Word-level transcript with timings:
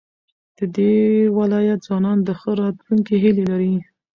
د 0.57 0.59
دې 0.75 0.93
ولايت 1.37 1.79
ځوانان 1.87 2.17
د 2.23 2.29
ښه 2.39 2.51
راتلونکي 2.61 3.15
هيلې 3.23 3.45
لري. 3.51 3.75